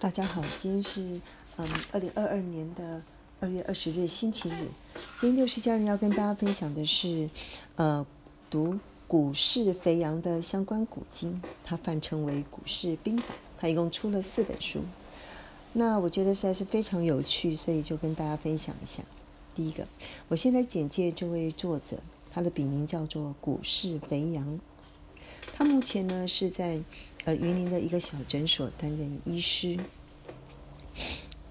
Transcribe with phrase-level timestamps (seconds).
[0.00, 1.20] 大家好，今天是
[1.56, 3.02] 嗯二零二二年的
[3.40, 4.68] 二月二十日星期日。
[5.18, 7.28] 今天六十家人要跟大家分享的是，
[7.74, 8.06] 呃，
[8.48, 13.34] 读股市肥羊的相关古今，它泛称为股市兵法。
[13.58, 14.82] 它一共出了四本书。
[15.72, 19.02] 那我觉得实在是非常有趣，所以就跟大家分享一下。
[19.52, 19.84] 第一个，
[20.28, 21.98] 我先来简介这位作者，
[22.30, 24.60] 他的笔名叫做股市肥羊。
[25.52, 26.80] 他目前呢是在。
[27.28, 29.76] 呃，云林的一个小诊所担任医师，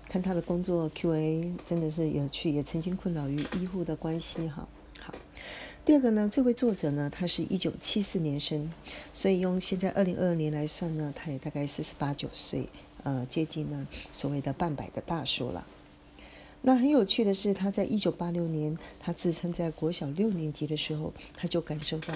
[0.10, 4.68] 看他的工作 Q&A 真的是有趣，也曾经困扰于医护的关系哈。
[5.00, 5.14] 好，
[5.86, 8.74] 第二个呢，这位作者呢，他是一九七四年生，
[9.14, 12.68] 所以用现在二零二二年来算呢，他也大概四十八九岁，
[13.04, 15.64] 呃，接近呢所谓的半百的大叔了。
[16.64, 22.16] 那很有趣的是，他在一九八六年，他自称在国小六年级的时候，他就感受到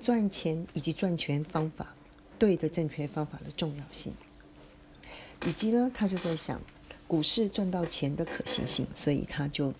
[0.00, 1.94] 赚钱以及赚钱方法。
[2.38, 4.12] 对的正确方法的重要性，
[5.46, 6.60] 以及呢，他就在想
[7.06, 9.72] 股市赚到钱的可行性，所以他就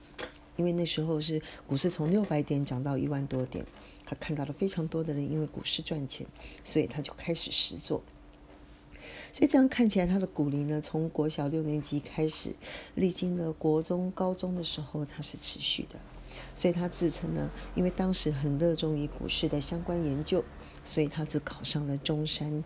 [0.57, 3.65] 因为那时候是股市从六百点涨到一万多点，
[4.05, 6.27] 他看到了非常多的人因为股市赚钱，
[6.65, 8.03] 所以他就开始实做。
[9.33, 12.55] 所以这样看起来，他的股龄呢，从国小六年级开始，
[12.95, 15.98] 历经了国中、高中的时候，他是持续的。
[16.55, 20.43] 所以他自称呢，因为当时很热衷于股市的相关研究。
[20.87, 22.65] 所以他只考上了中山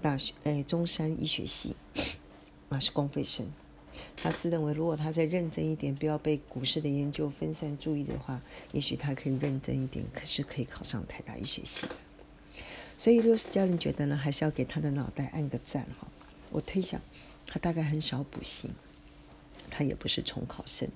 [0.00, 1.74] 大学，哎，中山医学系，
[2.68, 3.50] 啊是公费生。
[4.16, 8.42] 他自认为，如果他再认真一点，不要被股市的研究分散注意的话，
[8.72, 11.94] 也许他可以认真一点，可是可以考上台大医学系的。
[12.98, 16.08] 所以六十家人觉得呢，还是要给他的脑袋按个赞哈。
[16.50, 17.00] 我推想，
[17.46, 18.70] 他大概很少补习，
[19.70, 20.88] 他也不是重考生，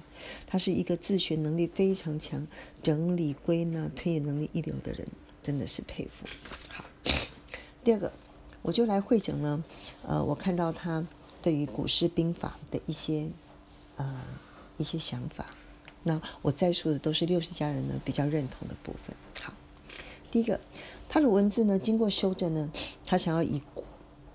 [0.47, 2.47] 他是一个自学能力非常强、
[2.83, 5.07] 整理归纳、推演能力一流的人。
[5.49, 6.27] 真的是佩服。
[6.69, 6.85] 好，
[7.83, 8.13] 第二个，
[8.61, 9.65] 我就来会诊呢。
[10.07, 11.03] 呃，我看到他
[11.41, 13.31] 对于古诗兵法的一些
[13.97, 14.23] 呃
[14.77, 15.47] 一些想法。
[16.03, 19.17] 那我再说的都是六十家人呢比较认同的部分。
[19.41, 19.55] 好，
[20.31, 20.61] 第一个，
[21.09, 22.71] 他的文字呢经过修正呢，
[23.07, 23.63] 他想要以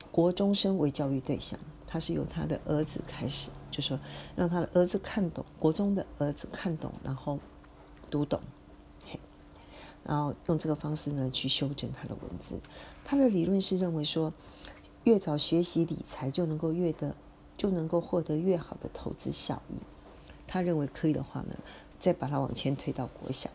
[0.09, 3.99] 国中生为教育对象，他是由他的儿子开始，就说
[4.35, 7.37] 让他的儿子看懂，国中的儿子看懂，然后
[8.09, 8.41] 读懂。
[10.05, 12.59] 然后用这个方式呢去修正他的文字，
[13.03, 14.33] 他的理论是认为说，
[15.03, 17.15] 越早学习理财就能够越的
[17.55, 19.75] 就能够获得越好的投资效益。
[20.45, 21.57] 他认为可以的话呢，
[21.99, 23.49] 再把它往前推到国小。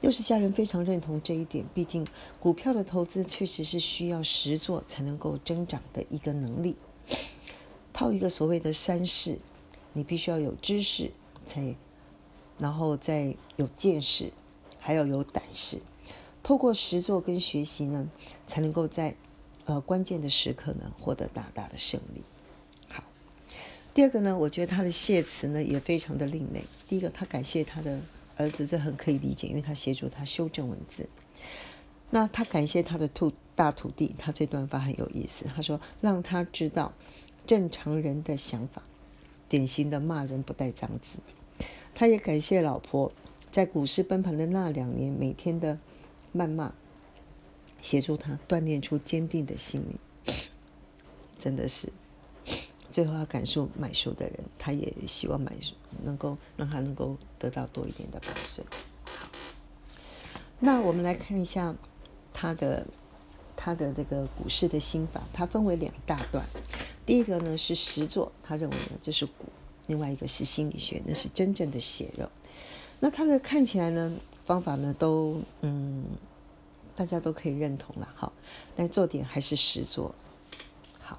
[0.00, 2.06] 六十家人非常认同这一点，毕竟
[2.38, 6.76] 股票的投资确实是需要实做才能够增长的一个能力。
[7.92, 9.38] 套一个所谓的三式，
[9.94, 11.10] 你必须要有知识，
[11.46, 11.74] 才
[12.58, 14.32] 然后再有见识。
[14.86, 15.80] 还要有胆识，
[16.44, 18.08] 透过实作跟学习呢，
[18.46, 19.16] 才能够在
[19.64, 22.22] 呃关键的时刻呢获得大大的胜利。
[22.88, 23.02] 好，
[23.92, 26.62] 第二个呢，我觉得他的谢词呢也非常的另类。
[26.86, 28.00] 第一个，他感谢他的
[28.36, 31.08] 儿子，这很可以理解，因为他协助他修正文字。
[32.10, 35.46] 那他感谢他的土大徒弟，他这段话很有意思。
[35.52, 36.92] 他说让他知道
[37.44, 38.84] 正常人的想法，
[39.48, 41.18] 典型的骂人不带脏字。
[41.92, 43.10] 他也感谢老婆。
[43.56, 45.78] 在股市奔盘的那两年，每天的
[46.34, 46.74] 谩骂，
[47.80, 50.34] 协助他锻炼出坚定的心灵，
[51.38, 51.88] 真的是。
[52.92, 55.72] 最后他感受买书的人，他也希望买书
[56.04, 58.62] 能够让他能够得到多一点的保税。
[59.06, 59.30] 好，
[60.60, 61.74] 那我们来看一下
[62.34, 62.86] 他的
[63.56, 66.44] 他的这个股市的心法，它分为两大段。
[67.06, 69.46] 第一个呢是实作，他认为呢这是股；
[69.86, 72.30] 另外一个是心理学，那是真正的血肉。
[72.98, 74.12] 那他的看起来呢，
[74.42, 76.04] 方法呢都嗯，
[76.94, 78.32] 大家都可以认同了哈。
[78.74, 80.14] 但做点还是实做，
[80.98, 81.18] 好，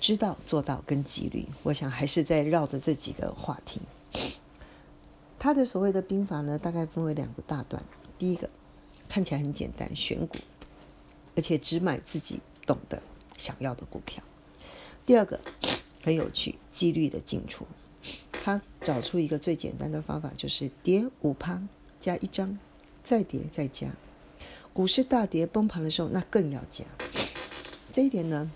[0.00, 3.80] 知道做到跟纪律，我想还是在绕着这几个话题。
[5.38, 7.82] 他的所谓的兵法呢，大概分为两个大段。
[8.18, 8.48] 第一个
[9.08, 10.38] 看起来很简单，选股，
[11.36, 13.02] 而且只买自己懂得、
[13.36, 14.22] 想要的股票。
[15.04, 15.38] 第二个
[16.02, 17.66] 很有趣，纪律的进出。
[18.44, 21.66] 他找出一个最简单的方法，就是跌五趴
[21.98, 22.58] 加一张，
[23.02, 23.88] 再跌再加。
[24.74, 26.84] 股市大跌崩盘的时候，那更要加。
[27.90, 28.50] 这一点呢，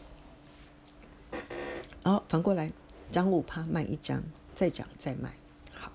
[2.02, 2.70] 好反过来，
[3.10, 4.22] 涨五趴卖一张，
[4.54, 5.32] 再涨再卖。
[5.72, 5.90] 好，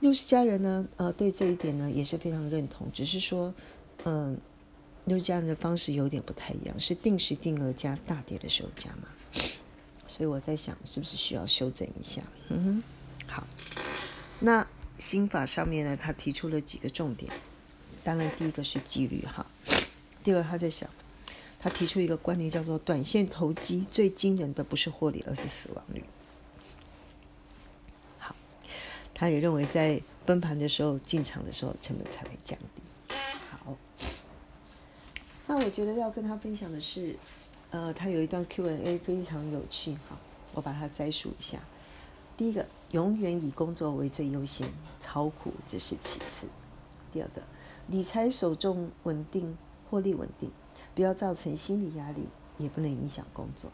[0.00, 3.54] 六十家人呢，呃，对这一点呢也是非常认同，只是说，
[4.02, 4.36] 嗯，
[5.04, 9.04] 六十家人的方式有点不太一样，是定时定额加，大跌的时候加嘛。
[10.10, 12.20] 所以我在想，是不是需要修整一下？
[12.48, 12.82] 嗯
[13.28, 13.46] 哼，好。
[14.40, 14.66] 那
[14.98, 17.30] 心法上面呢，他提出了几个重点。
[18.02, 19.46] 当然，第一个是纪律哈。
[20.24, 20.90] 第二，他在想，
[21.60, 26.02] 他提出一个观念，叫做短线投机最惊人的不是获利，而是死亡率。
[28.18, 28.34] 好，
[29.14, 33.14] 他也认为在崩盘的时候进场的时候，成本才会降低。
[33.48, 33.76] 好，
[35.46, 37.14] 那我觉得要跟他分享的是，
[37.70, 40.18] 呃，他有一段 Q&A 非常有趣，哈，
[40.54, 41.60] 我把它摘述一下。
[42.36, 44.68] 第一个，永远以工作为最优先，
[44.98, 46.48] 炒股只是其次。
[47.12, 47.42] 第二个，
[47.86, 49.56] 理财首重稳定，
[49.88, 50.50] 获利稳定，
[50.96, 52.28] 不要造成心理压力，
[52.58, 53.70] 也不能影响工作。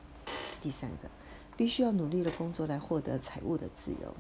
[0.60, 1.08] 第三个，
[1.56, 4.14] 必须要努力的工作来获得财务的自由。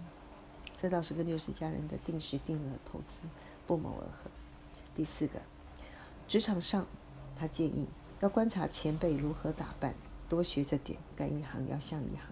[0.78, 3.26] 这倒是跟六十家人的定时定额投资
[3.66, 4.30] 不谋而合。
[4.94, 5.40] 第四个，
[6.26, 6.86] 职场上
[7.38, 7.88] 他建议
[8.26, 9.94] 要观察前辈如何打扮，
[10.28, 12.22] 多学着点，干一行要像一行。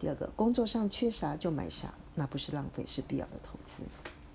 [0.00, 3.82] 第二个，工作上缺啥就买啥，那不是浪费，是必要的投资。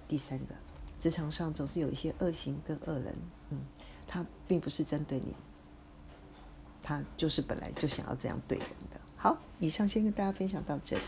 [0.07, 0.53] 第三个，
[0.99, 3.15] 职场上总是有一些恶行跟恶人，
[3.49, 3.61] 嗯，
[4.05, 5.35] 他并不是针对你，
[6.83, 9.01] 他就是本来就想要这样对人的。
[9.15, 11.01] 好，以上先跟大家分享到这里。